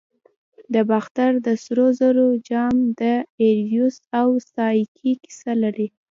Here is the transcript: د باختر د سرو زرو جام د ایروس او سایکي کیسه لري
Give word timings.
د 0.73 0.75
باختر 0.89 1.31
د 1.45 1.47
سرو 1.63 1.87
زرو 1.99 2.27
جام 2.49 2.75
د 3.01 3.01
ایروس 3.43 3.97
او 4.19 4.27
سایکي 4.53 5.11
کیسه 5.23 5.51
لري 5.63 5.87